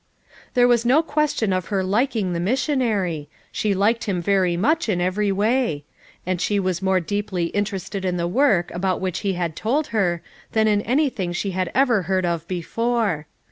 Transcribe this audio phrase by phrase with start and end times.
[0.55, 4.89] There was no question of her liking the mis sionary, she liked him very much
[4.89, 5.83] in every way;
[6.25, 10.23] and she was more deeply interested in the work about which he had told her,
[10.53, 13.27] than in anything that she had ever heard of before.